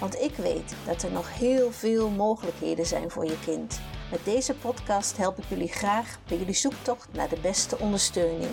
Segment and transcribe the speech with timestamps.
[0.00, 3.80] Want ik weet dat er nog heel veel mogelijkheden zijn voor je kind.
[4.10, 8.50] Met deze podcast help ik jullie graag bij jullie zoektocht naar de beste ondersteuning.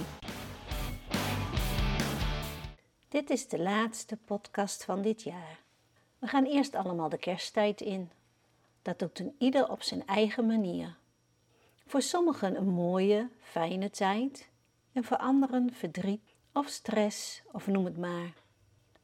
[3.09, 5.59] Dit is de laatste podcast van dit jaar.
[6.19, 8.09] We gaan eerst allemaal de kersttijd in.
[8.81, 10.95] Dat doet een ieder op zijn eigen manier.
[11.85, 14.49] Voor sommigen een mooie, fijne tijd
[14.94, 18.33] en voor anderen verdriet of stress of noem het maar.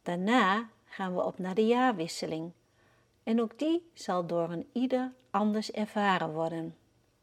[0.04, 2.52] Daarna gaan we op naar de jaarwisseling
[3.24, 6.76] en ook die zal door een ieder anders ervaren worden.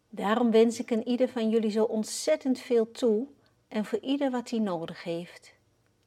[0.08, 3.26] Daarom wens ik een ieder van jullie zo ontzettend veel toe
[3.68, 5.54] en voor ieder wat hij nodig heeft.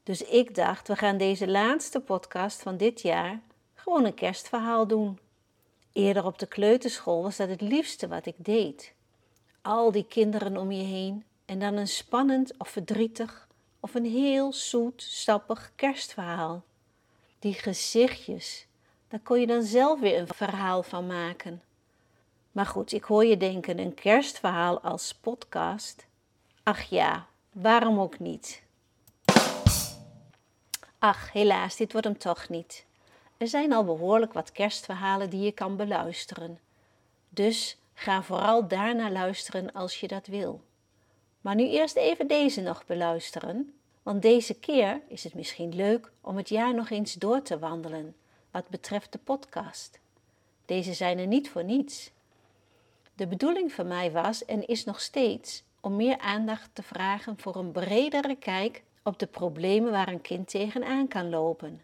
[0.03, 3.39] Dus ik dacht, we gaan deze laatste podcast van dit jaar
[3.73, 5.19] gewoon een kerstverhaal doen.
[5.91, 8.93] Eerder op de kleuterschool was dat het liefste wat ik deed.
[9.61, 13.47] Al die kinderen om je heen en dan een spannend of verdrietig
[13.79, 16.63] of een heel zoet, sappig kerstverhaal.
[17.39, 18.67] Die gezichtjes,
[19.07, 21.61] daar kon je dan zelf weer een verhaal van maken.
[22.51, 26.05] Maar goed, ik hoor je denken, een kerstverhaal als podcast?
[26.63, 28.61] Ach ja, waarom ook niet?
[30.99, 32.85] Ach, helaas, dit wordt hem toch niet.
[33.37, 36.59] Er zijn al behoorlijk wat kerstverhalen die je kan beluisteren.
[37.29, 40.61] Dus ga vooral daarna luisteren als je dat wil.
[41.41, 43.78] Maar nu eerst even deze nog beluisteren,
[44.09, 48.15] want deze keer is het misschien leuk om het jaar nog eens door te wandelen
[48.51, 49.99] wat betreft de podcast.
[50.65, 52.11] Deze zijn er niet voor niets.
[53.15, 57.55] De bedoeling van mij was en is nog steeds om meer aandacht te vragen voor
[57.55, 61.81] een bredere kijk op de problemen waar een kind tegenaan kan lopen.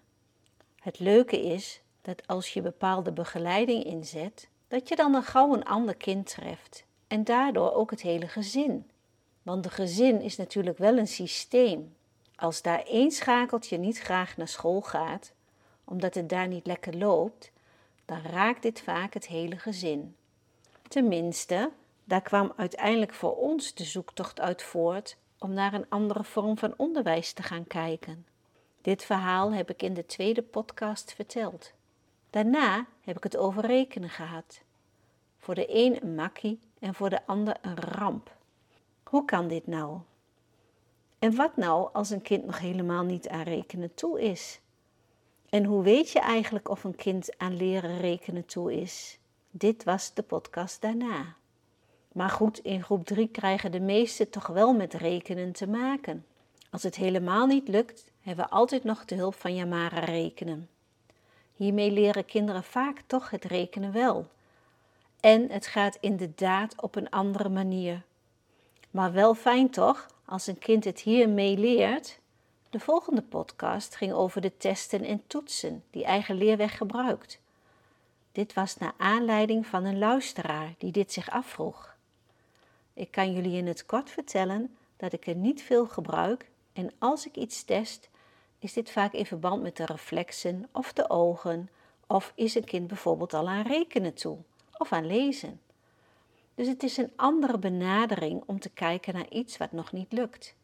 [0.79, 5.65] Het leuke is dat als je bepaalde begeleiding inzet, dat je dan een gauw een
[5.65, 8.89] ander kind treft en daardoor ook het hele gezin.
[9.41, 11.95] Want de gezin is natuurlijk wel een systeem.
[12.35, 15.33] Als daar één schakeltje niet graag naar school gaat,
[15.83, 17.51] omdat het daar niet lekker loopt,
[18.05, 20.15] dan raakt dit vaak het hele gezin.
[20.87, 21.71] Tenminste,
[22.03, 26.73] daar kwam uiteindelijk voor ons de zoektocht uit voort om naar een andere vorm van
[26.77, 28.25] onderwijs te gaan kijken.
[28.81, 31.73] Dit verhaal heb ik in de tweede podcast verteld.
[32.29, 34.61] Daarna heb ik het over rekenen gehad.
[35.37, 38.35] Voor de een een makkie en voor de ander een ramp.
[39.03, 39.99] Hoe kan dit nou?
[41.19, 44.59] En wat nou als een kind nog helemaal niet aan rekenen toe is?
[45.49, 49.17] En hoe weet je eigenlijk of een kind aan leren rekenen toe is?
[49.51, 51.35] Dit was de podcast daarna.
[52.11, 56.25] Maar goed, in groep 3 krijgen de meesten toch wel met rekenen te maken.
[56.71, 60.69] Als het helemaal niet lukt, hebben we altijd nog de hulp van Yamara rekenen.
[61.53, 64.27] Hiermee leren kinderen vaak toch het rekenen wel.
[65.19, 68.03] En het gaat inderdaad op een andere manier.
[68.91, 72.19] Maar wel fijn toch, als een kind het hiermee leert.
[72.69, 77.39] De volgende podcast ging over de testen en toetsen die eigen leerweg gebruikt.
[78.31, 81.95] Dit was naar aanleiding van een luisteraar die dit zich afvroeg.
[82.93, 87.27] Ik kan jullie in het kort vertellen dat ik er niet veel gebruik en als
[87.27, 88.09] ik iets test,
[88.59, 91.69] is dit vaak in verband met de reflexen of de ogen,
[92.07, 94.37] of is een kind bijvoorbeeld al aan rekenen toe
[94.77, 95.59] of aan lezen.
[96.55, 100.55] Dus het is een andere benadering om te kijken naar iets wat nog niet lukt.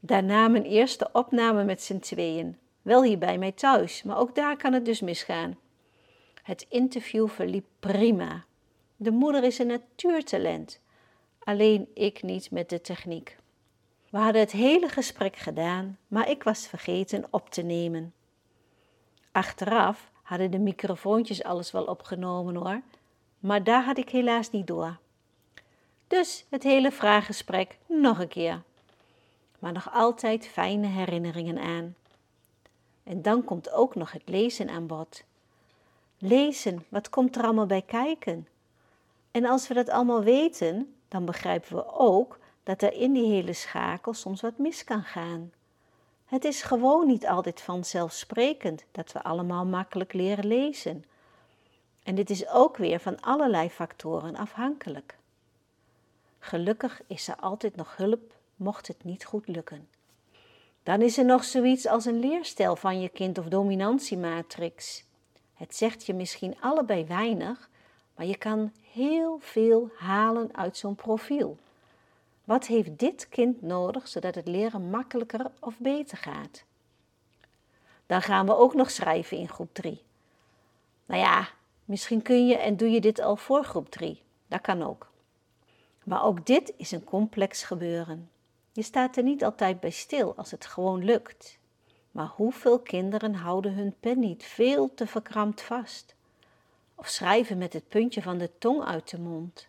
[0.00, 4.56] Daarna mijn eerste opname met z'n tweeën, wel hier bij mij thuis, maar ook daar
[4.56, 5.58] kan het dus misgaan.
[6.42, 8.44] Het interview verliep prima.
[8.96, 10.80] De moeder is een natuurtalent,
[11.38, 13.36] alleen ik niet met de techniek.
[14.10, 18.12] We hadden het hele gesprek gedaan, maar ik was vergeten op te nemen.
[19.32, 22.80] Achteraf hadden de microfoontjes alles wel opgenomen hoor,
[23.38, 24.96] maar daar had ik helaas niet door.
[26.06, 28.62] Dus het hele vraaggesprek nog een keer.
[29.58, 31.94] Maar nog altijd fijne herinneringen aan.
[33.04, 35.24] En dan komt ook nog het lezen aan bod.
[36.18, 38.48] Lezen, wat komt er allemaal bij kijken?
[39.30, 43.52] En als we dat allemaal weten, dan begrijpen we ook dat er in die hele
[43.52, 45.52] schakel soms wat mis kan gaan.
[46.24, 51.04] Het is gewoon niet altijd vanzelfsprekend dat we allemaal makkelijk leren lezen.
[52.08, 55.18] En dit is ook weer van allerlei factoren afhankelijk.
[56.38, 59.88] Gelukkig is er altijd nog hulp mocht het niet goed lukken.
[60.82, 65.04] Dan is er nog zoiets als een leerstijl van je kind of dominantiematrix.
[65.54, 67.70] Het zegt je misschien allebei weinig,
[68.14, 71.58] maar je kan heel veel halen uit zo'n profiel.
[72.44, 76.64] Wat heeft dit kind nodig zodat het leren makkelijker of beter gaat?
[78.06, 80.02] Dan gaan we ook nog schrijven in groep 3.
[81.06, 81.48] Nou ja,
[81.88, 84.22] misschien kun je en doe je dit al voor groep 3.
[84.46, 85.10] Dat kan ook.
[86.04, 88.30] Maar ook dit is een complex gebeuren.
[88.72, 91.58] Je staat er niet altijd bij stil als het gewoon lukt.
[92.10, 96.14] Maar hoeveel kinderen houden hun pen niet veel te verkrampt vast?
[96.94, 99.68] Of schrijven met het puntje van de tong uit de mond?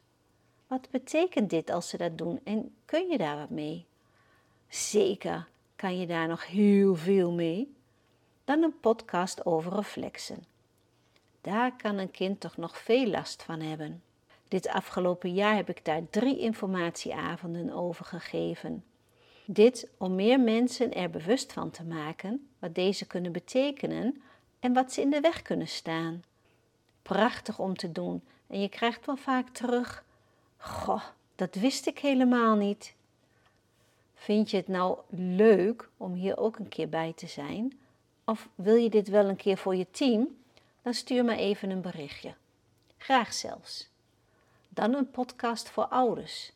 [0.68, 3.86] Wat betekent dit als ze dat doen en kun je daar wat mee?
[4.68, 7.76] Zeker kan je daar nog heel veel mee.
[8.44, 10.49] Dan een podcast over reflexen.
[11.42, 14.04] Daar kan een kind toch nog veel last van hebben.
[14.48, 18.84] Dit afgelopen jaar heb ik daar drie informatieavonden over gegeven.
[19.46, 24.22] Dit om meer mensen er bewust van te maken wat deze kunnen betekenen
[24.60, 26.24] en wat ze in de weg kunnen staan.
[27.02, 30.04] Prachtig om te doen en je krijgt wel vaak terug:
[30.58, 31.04] Goh,
[31.36, 32.96] dat wist ik helemaal niet.
[34.14, 37.80] Vind je het nou leuk om hier ook een keer bij te zijn?
[38.26, 40.38] Of wil je dit wel een keer voor je team?
[40.82, 42.34] Dan stuur me even een berichtje.
[42.98, 43.90] Graag zelfs.
[44.70, 46.52] Dan een podcast voor ouders.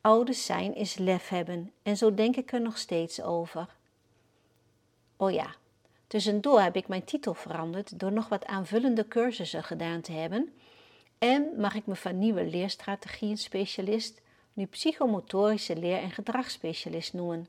[0.00, 3.68] Ouders zijn is lef hebben en zo denk ik er nog steeds over.
[5.16, 5.54] Oh ja,
[6.06, 10.54] tussendoor heb ik mijn titel veranderd door nog wat aanvullende cursussen gedaan te hebben.
[11.18, 14.20] En mag ik me van nieuwe leerstrategieën specialist
[14.52, 17.48] nu psychomotorische leer- en gedragsspecialist noemen.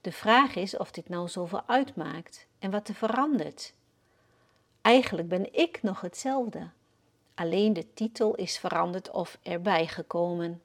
[0.00, 3.72] De vraag is of dit nou zoveel uitmaakt en wat er verandert.
[4.86, 6.68] Eigenlijk ben ik nog hetzelfde.
[7.34, 10.62] Alleen de titel is veranderd of erbij gekomen.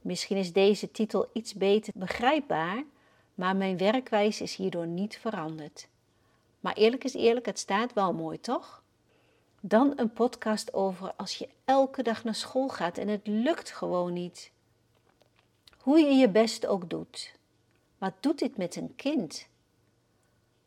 [0.00, 2.84] Misschien is deze titel iets beter begrijpbaar,
[3.34, 5.88] maar mijn werkwijze is hierdoor niet veranderd.
[6.60, 8.82] Maar eerlijk is eerlijk, het staat wel mooi, toch?
[9.60, 14.12] Dan een podcast over als je elke dag naar school gaat en het lukt gewoon
[14.12, 14.50] niet.
[15.78, 17.34] Hoe je je best ook doet.
[17.98, 19.48] Wat doet dit met een kind?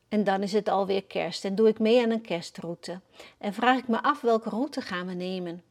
[0.09, 2.99] En dan is het alweer kerst en doe ik mee aan een kerstroute.
[3.37, 5.63] En vraag ik me af welke route gaan we nemen.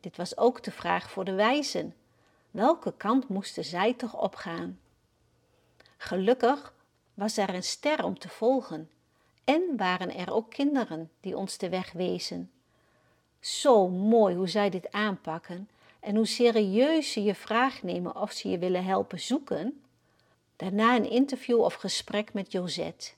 [0.00, 1.94] Dit was ook de vraag voor de wijzen.
[2.50, 4.78] Welke kant moesten zij toch opgaan?
[5.96, 6.74] Gelukkig
[7.14, 8.90] was er een ster om te volgen
[9.44, 12.50] en waren er ook kinderen die ons de weg wezen.
[13.40, 15.68] Zo mooi hoe zij dit aanpakken
[16.00, 19.82] en hoe serieus ze je vraag nemen of ze je willen helpen zoeken.
[20.56, 23.12] Daarna een interview of gesprek met Josette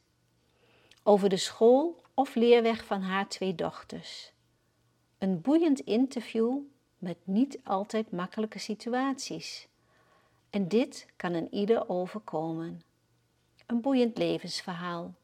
[1.07, 4.33] over de school of leerweg van haar twee dochters.
[5.19, 6.59] Een boeiend interview
[6.99, 9.69] met niet altijd makkelijke situaties.
[10.51, 12.83] En dit kan een ieder overkomen.
[13.67, 15.15] Een boeiend levensverhaal.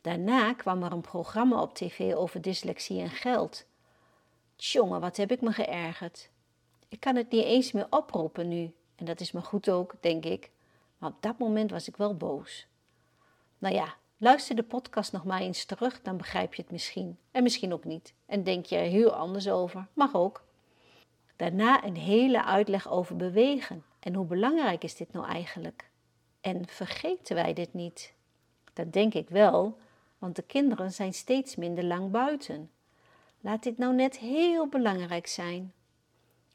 [0.00, 3.66] Daarna kwam er een programma op tv over dyslexie en geld.
[4.56, 6.30] Tjonge, wat heb ik me geërgerd.
[6.88, 8.74] Ik kan het niet eens meer oproepen nu.
[8.94, 10.50] En dat is me goed ook, denk ik.
[10.98, 12.66] Maar op dat moment was ik wel boos.
[13.58, 17.18] Nou ja, luister de podcast nog maar eens terug, dan begrijp je het misschien.
[17.30, 18.14] En misschien ook niet.
[18.26, 19.86] En denk je er heel anders over.
[19.92, 20.44] Mag ook.
[21.36, 23.84] Daarna een hele uitleg over bewegen.
[24.00, 25.90] En hoe belangrijk is dit nou eigenlijk?
[26.40, 28.14] En vergeten wij dit niet?
[28.72, 29.78] Dat denk ik wel,
[30.18, 32.70] want de kinderen zijn steeds minder lang buiten.
[33.40, 35.72] Laat dit nou net heel belangrijk zijn.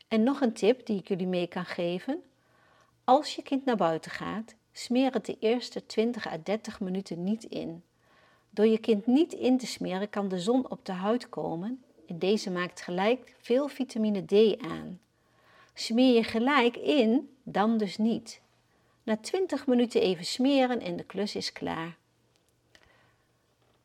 [0.07, 2.24] En nog een tip die ik jullie mee kan geven.
[3.03, 7.43] Als je kind naar buiten gaat, smeer het de eerste 20 à 30 minuten niet
[7.43, 7.83] in.
[8.50, 12.19] Door je kind niet in te smeren kan de zon op de huid komen en
[12.19, 15.00] deze maakt gelijk veel vitamine D aan.
[15.74, 18.41] Smeer je gelijk in, dan dus niet.
[19.03, 21.98] Na 20 minuten even smeren en de klus is klaar.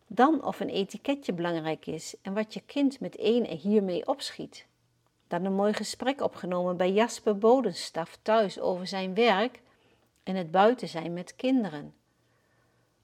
[0.06, 4.66] Dan of een etiketje belangrijk is en wat je kind met één en hiermee opschiet.
[5.28, 9.62] Dan een mooi gesprek opgenomen bij Jasper Bodenstaf thuis over zijn werk
[10.25, 11.95] en het buiten zijn met kinderen.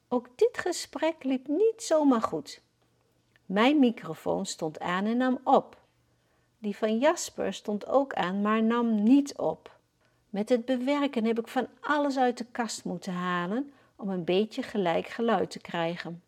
[0.09, 2.63] Ook dit gesprek liep niet zomaar goed.
[3.47, 5.79] Mijn microfoon stond aan en nam op.
[6.59, 9.79] Die van Jasper stond ook aan, maar nam niet op.
[10.31, 14.63] Met het bewerken heb ik van alles uit de kast moeten halen om een beetje
[14.63, 16.23] gelijk geluid te krijgen.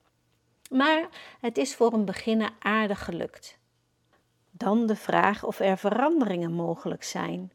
[0.70, 1.08] Maar
[1.40, 3.58] het is voor een beginner aardig gelukt.
[4.50, 7.52] Dan de vraag of er veranderingen mogelijk zijn.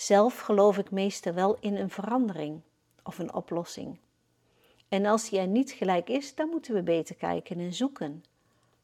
[0.00, 2.60] Zelf geloof ik meestal wel in een verandering
[3.02, 3.98] of een oplossing.
[4.88, 8.24] En als die er niet gelijk is, dan moeten we beter kijken en zoeken.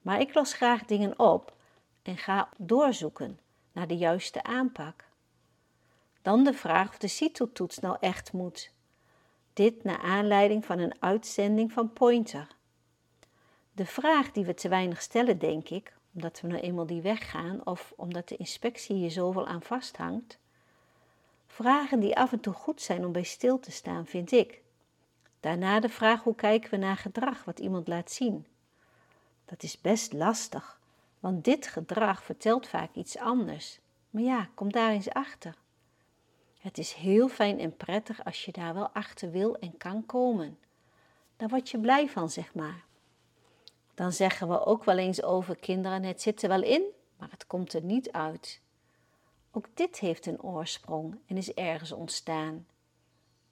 [0.02, 1.54] Maar ik los graag dingen op
[2.02, 3.38] en ga doorzoeken
[3.72, 5.04] naar de juiste aanpak.
[6.22, 8.72] Dan de vraag of de CITO-toets nou echt moet.
[9.52, 12.48] Dit naar aanleiding van een uitzending van Pointer.
[13.72, 17.30] De vraag die we te weinig stellen, denk ik, omdat we nou eenmaal die weg
[17.30, 20.38] gaan of omdat de inspectie hier zoveel aan vasthangt.
[21.56, 24.62] Vragen die af en toe goed zijn om bij stil te staan, vind ik.
[25.40, 28.46] Daarna de vraag hoe kijken we naar gedrag wat iemand laat zien.
[29.44, 30.80] Dat is best lastig,
[31.20, 33.78] want dit gedrag vertelt vaak iets anders.
[34.10, 35.54] Maar ja, kom daar eens achter.
[36.58, 40.58] Het is heel fijn en prettig als je daar wel achter wil en kan komen.
[41.36, 42.84] Daar word je blij van, zeg maar.
[43.94, 46.82] Dan zeggen we ook wel eens over kinderen: het zit er wel in,
[47.18, 48.60] maar het komt er niet uit.
[49.56, 52.66] Ook dit heeft een oorsprong en is ergens ontstaan.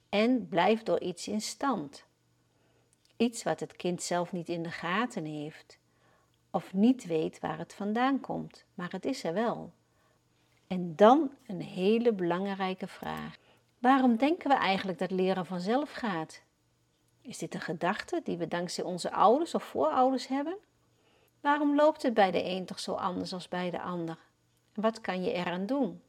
[0.09, 2.05] En blijft door iets in stand.
[3.17, 5.77] Iets wat het kind zelf niet in de gaten heeft,
[6.49, 9.71] of niet weet waar het vandaan komt, maar het is er wel.
[10.67, 13.37] En dan een hele belangrijke vraag.
[13.79, 16.41] Waarom denken we eigenlijk dat leren vanzelf gaat?
[17.21, 20.57] Is dit een gedachte die we dankzij onze ouders of voorouders hebben?
[21.41, 24.24] Waarom loopt het bij de een toch zo anders als bij de ander?
[24.75, 26.01] Wat kan je eraan doen?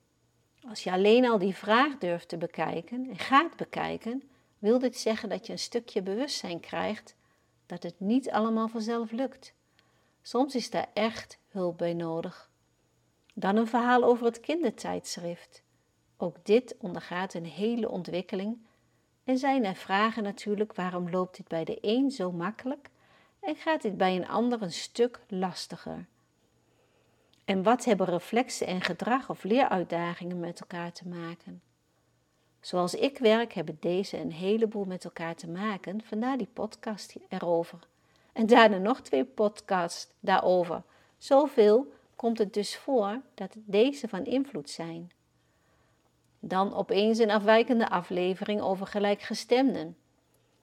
[0.69, 4.23] Als je alleen al die vraag durft te bekijken en gaat bekijken,
[4.59, 7.17] wil dit zeggen dat je een stukje bewustzijn krijgt
[7.67, 9.55] dat het niet allemaal vanzelf lukt.
[10.23, 12.51] Soms is daar echt hulp bij nodig.
[13.35, 15.63] Dan een verhaal over het kindertijdschrift.
[16.17, 18.67] Ook dit ondergaat een hele ontwikkeling
[19.25, 22.91] en zijn er vragen natuurlijk waarom loopt dit bij de een zo makkelijk
[23.41, 26.07] en gaat dit bij een ander een stuk lastiger?
[27.47, 31.63] En wat hebben reflexen en gedrag of leeruitdagingen met elkaar te maken?
[32.61, 37.79] Zoals ik werk hebben deze een heleboel met elkaar te maken, vandaar die podcast erover.
[38.33, 40.83] En daarna nog twee podcasts daarover.
[41.19, 45.11] Zoveel komt het dus voor dat deze van invloed zijn.
[46.41, 49.97] Dan opeens een afwijkende aflevering over gelijkgestemden.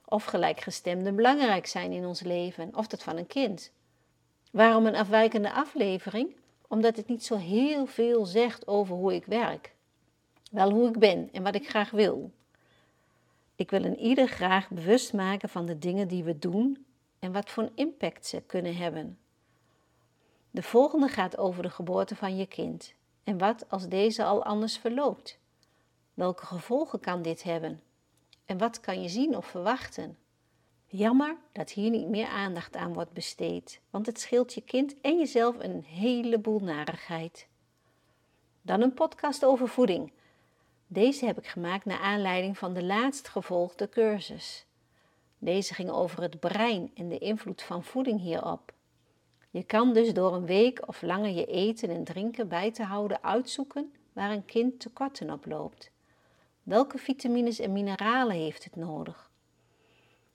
[0.05, 3.71] Of gelijkgestemden belangrijk zijn in ons leven, of dat van een kind.
[4.51, 6.35] Waarom een afwijkende aflevering?
[6.73, 9.75] Omdat het niet zo heel veel zegt over hoe ik werk.
[10.51, 12.31] Wel hoe ik ben en wat ik graag wil.
[13.55, 16.85] Ik wil een ieder graag bewust maken van de dingen die we doen
[17.19, 19.17] en wat voor impact ze kunnen hebben.
[20.51, 24.77] De volgende gaat over de geboorte van je kind en wat als deze al anders
[24.77, 25.39] verloopt.
[26.13, 27.81] Welke gevolgen kan dit hebben?
[28.45, 30.17] En wat kan je zien of verwachten?
[30.95, 35.17] Jammer dat hier niet meer aandacht aan wordt besteed, want het scheelt je kind en
[35.17, 37.47] jezelf een heleboel narigheid.
[38.61, 40.11] Dan een podcast over voeding.
[40.87, 44.65] Deze heb ik gemaakt naar aanleiding van de laatst gevolgde cursus.
[45.37, 48.73] Deze ging over het brein en de invloed van voeding hierop.
[49.49, 53.23] Je kan dus door een week of langer je eten en drinken bij te houden
[53.23, 55.91] uitzoeken waar een kind tekorten op loopt.
[56.63, 59.31] Welke vitamines en mineralen heeft het nodig?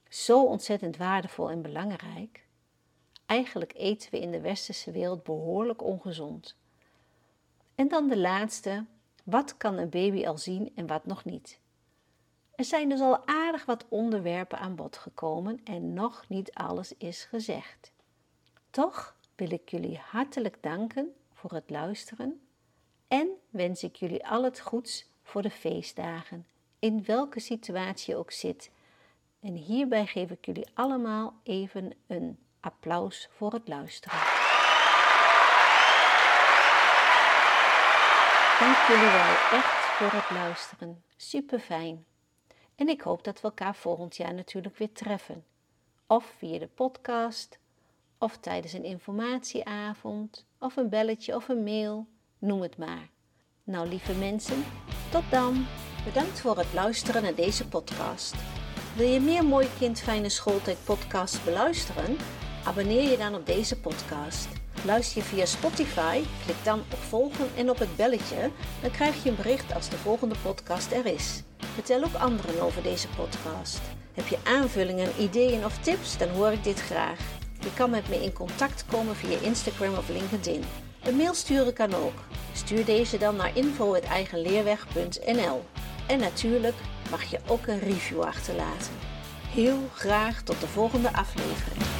[0.08, 2.46] Zo ontzettend waardevol en belangrijk.
[3.26, 6.56] Eigenlijk eten we in de westerse wereld behoorlijk ongezond.
[7.74, 8.84] En dan de laatste,
[9.24, 11.60] wat kan een baby al zien en wat nog niet?
[12.54, 17.24] Er zijn dus al aardig wat onderwerpen aan bod gekomen en nog niet alles is
[17.24, 17.92] gezegd.
[18.70, 22.40] Toch wil ik jullie hartelijk danken voor het luisteren
[23.08, 26.46] en wens ik jullie al het goeds voor de feestdagen,
[26.78, 28.70] in welke situatie je ook zit.
[29.40, 34.18] En hierbij geef ik jullie allemaal even een applaus voor het luisteren.
[38.58, 41.02] Dank jullie wel echt voor het luisteren.
[41.16, 42.04] Super fijn.
[42.74, 45.44] En ik hoop dat we elkaar volgend jaar natuurlijk weer treffen.
[46.06, 47.58] Of via de podcast,
[48.18, 52.06] of tijdens een informatieavond, of een belletje of een mail,
[52.38, 53.08] noem het maar.
[53.64, 54.64] Nou, lieve mensen,
[55.10, 55.66] tot dan.
[56.04, 58.57] Bedankt voor het luisteren naar deze podcast.
[58.98, 62.16] Wil je meer Mooi Kind Fijne Schooltijd podcast beluisteren?
[62.64, 64.48] Abonneer je dan op deze podcast.
[64.84, 68.50] Luister je via Spotify, klik dan op volgen en op het belletje,
[68.82, 71.42] dan krijg je een bericht als de volgende podcast er is.
[71.74, 73.80] Vertel ook anderen over deze podcast.
[74.14, 77.18] Heb je aanvullingen, ideeën of tips, dan hoor ik dit graag.
[77.60, 80.64] Je kan met me in contact komen via Instagram of LinkedIn.
[81.02, 82.18] Een mail sturen kan ook.
[82.52, 85.62] Stuur deze dan naar info.eigenleerweg.nl.
[86.08, 86.76] En natuurlijk
[87.10, 88.92] mag je ook een review achterlaten.
[89.48, 91.97] Heel graag tot de volgende aflevering.